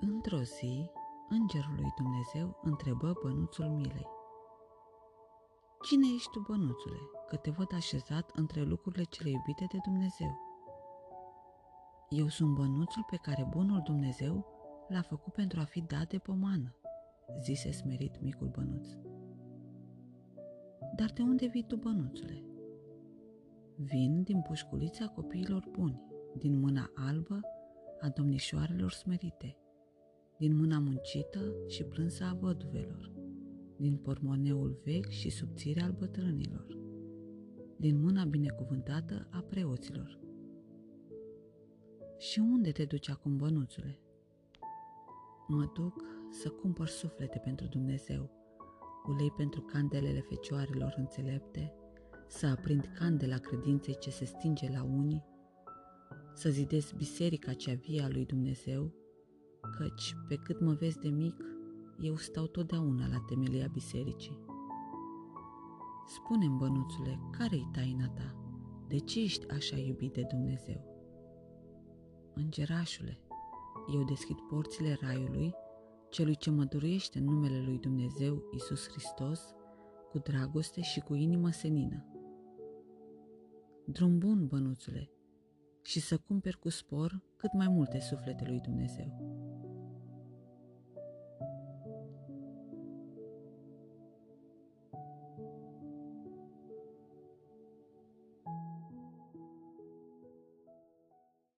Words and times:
Într-o 0.00 0.42
zi, 0.42 0.90
îngerul 1.28 1.74
lui 1.74 1.92
Dumnezeu 1.96 2.60
întrebă 2.62 3.18
bănuțul 3.22 3.64
Milei. 3.64 4.06
Cine 5.82 6.06
ești 6.14 6.30
tu, 6.30 6.40
bănuțule, 6.40 6.98
că 7.28 7.36
te 7.36 7.50
văd 7.50 7.72
așezat 7.74 8.30
între 8.34 8.62
lucrurile 8.62 9.02
cele 9.02 9.30
iubite 9.30 9.66
de 9.72 9.78
Dumnezeu? 9.84 10.38
Eu 12.08 12.28
sunt 12.28 12.54
bănuțul 12.54 13.04
pe 13.10 13.16
care 13.16 13.46
bunul 13.50 13.80
Dumnezeu 13.84 14.46
l-a 14.88 15.02
făcut 15.02 15.32
pentru 15.32 15.60
a 15.60 15.64
fi 15.64 15.80
dat 15.80 16.08
de 16.08 16.18
pomană, 16.18 16.74
zise 17.42 17.70
smerit 17.70 18.20
micul 18.20 18.48
bănuț. 18.48 18.88
Dar 20.96 21.10
de 21.10 21.22
unde 21.22 21.46
vii 21.46 21.66
tu, 21.66 21.76
bănuțule? 21.76 22.44
Vin 23.76 24.22
din 24.22 24.42
pușculița 24.42 25.06
copiilor 25.06 25.68
buni, 25.70 26.02
din 26.36 26.58
mâna 26.60 26.90
albă 26.94 27.40
a 28.00 28.08
domnișoarelor 28.08 28.90
smerite, 28.90 29.56
din 30.38 30.56
mâna 30.56 30.78
muncită 30.78 31.54
și 31.66 31.84
plânsă 31.84 32.24
a 32.24 32.34
văduvelor, 32.40 33.12
din 33.76 33.96
pormoneul 33.96 34.80
vechi 34.84 35.08
și 35.08 35.30
subțire 35.30 35.80
al 35.80 35.94
bătrânilor, 35.98 36.66
din 37.76 38.00
mâna 38.00 38.24
binecuvântată 38.24 39.28
a 39.30 39.40
preoților. 39.40 40.18
Și 42.18 42.38
unde 42.38 42.70
te 42.70 42.84
duci 42.84 43.08
acum, 43.08 43.36
bănuțule? 43.36 44.00
Mă 45.48 45.70
duc 45.74 46.04
să 46.30 46.48
cumpăr 46.48 46.86
suflete 46.86 47.38
pentru 47.38 47.66
Dumnezeu, 47.66 48.30
ulei 49.06 49.30
pentru 49.30 49.60
candelele 49.60 50.20
fecioarelor 50.20 50.94
înțelepte, 50.96 51.72
să 52.28 52.46
aprind 52.46 52.90
candela 52.98 53.36
credinței 53.36 53.98
ce 53.98 54.10
se 54.10 54.24
stinge 54.24 54.70
la 54.70 54.82
unii, 54.82 55.24
să 56.34 56.50
zidesc 56.50 56.94
biserica 56.94 57.52
cea 57.52 57.74
vie 57.74 58.02
a 58.02 58.08
lui 58.08 58.24
Dumnezeu, 58.24 58.92
căci, 59.78 60.16
pe 60.28 60.34
cât 60.34 60.60
mă 60.60 60.72
vezi 60.72 60.98
de 60.98 61.08
mic, 61.08 61.44
eu 62.00 62.16
stau 62.16 62.46
totdeauna 62.46 63.06
la 63.06 63.24
temelia 63.26 63.68
bisericii. 63.72 64.38
Spune-mi, 66.06 66.56
bănuțule, 66.58 67.20
care-i 67.30 67.68
taina 67.72 68.08
ta? 68.08 68.36
De 68.88 68.98
ce 68.98 69.22
ești 69.22 69.48
așa 69.48 69.76
iubit 69.76 70.12
de 70.12 70.26
Dumnezeu? 70.28 70.96
Îngerașule, 72.34 73.20
eu 73.94 74.04
deschid 74.04 74.40
porțile 74.40 74.98
raiului 75.00 75.54
celui 76.10 76.36
ce 76.36 76.50
mă 76.50 76.64
durește 76.64 77.18
în 77.18 77.24
numele 77.24 77.60
lui 77.60 77.78
Dumnezeu 77.78 78.42
Isus 78.54 78.88
Hristos, 78.88 79.54
cu 80.10 80.18
dragoste 80.18 80.80
și 80.80 81.00
cu 81.00 81.14
inimă 81.14 81.50
senină. 81.50 82.04
Drum 83.84 84.18
bun, 84.18 84.46
bănuțule, 84.46 85.10
și 85.82 86.00
să 86.00 86.18
cumperi 86.18 86.58
cu 86.58 86.68
spor 86.68 87.22
cât 87.36 87.52
mai 87.52 87.68
multe 87.68 88.00
suflete 88.00 88.44
lui 88.46 88.60
Dumnezeu. 88.60 89.37